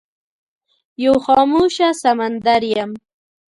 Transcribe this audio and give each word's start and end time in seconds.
یو 1.03 1.15
خاموشه 1.25 1.89
سمندر 2.01 2.61
یم 2.73 2.91